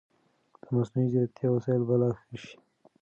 [0.73, 2.55] مصنوعي ځیرکتیا وسایل به لا ښه شي.